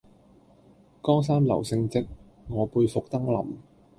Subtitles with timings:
[1.03, 2.07] 江山留勝跡，
[2.47, 3.57] 我輩復登臨。